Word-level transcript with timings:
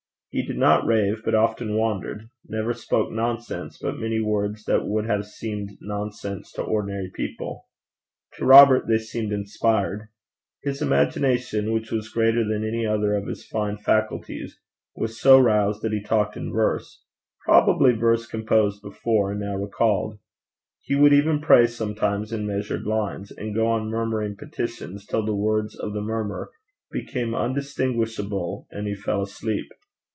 He 0.33 0.47
did 0.47 0.57
not 0.57 0.85
rave, 0.85 1.23
but 1.25 1.35
often 1.35 1.75
wandered; 1.75 2.29
never 2.47 2.71
spoke 2.73 3.11
nonsense, 3.11 3.77
but 3.77 3.99
many 3.99 4.21
words 4.21 4.63
that 4.63 4.87
would 4.87 5.05
have 5.05 5.25
seemed 5.25 5.71
nonsense 5.81 6.53
to 6.53 6.61
ordinary 6.61 7.11
people: 7.13 7.67
to 8.37 8.45
Robert 8.45 8.87
they 8.87 8.97
seemed 8.97 9.33
inspired. 9.33 10.07
His 10.63 10.81
imagination, 10.81 11.73
which 11.73 11.91
was 11.91 12.07
greater 12.07 12.45
than 12.47 12.63
any 12.63 12.85
other 12.85 13.13
of 13.13 13.27
his 13.27 13.45
fine 13.45 13.75
faculties, 13.75 14.57
was 14.95 15.19
so 15.19 15.37
roused 15.37 15.81
that 15.81 15.91
he 15.91 16.01
talked 16.01 16.37
in 16.37 16.53
verse 16.53 17.03
probably 17.43 17.91
verse 17.91 18.25
composed 18.25 18.81
before 18.81 19.31
and 19.31 19.41
now 19.41 19.57
recalled. 19.57 20.17
He 20.79 20.95
would 20.95 21.11
even 21.11 21.41
pray 21.41 21.67
sometimes 21.67 22.31
in 22.31 22.47
measured 22.47 22.83
lines, 22.87 23.31
and 23.33 23.53
go 23.53 23.67
on 23.67 23.89
murmuring 23.89 24.37
petitions, 24.37 25.05
till 25.05 25.25
the 25.25 25.35
words 25.35 25.77
of 25.77 25.91
the 25.91 25.99
murmur 25.99 26.51
became 26.89 27.35
undistinguishable, 27.35 28.65
and 28.71 28.87
he 28.87 28.95
fell 28.95 29.23
asleep. 29.23 29.69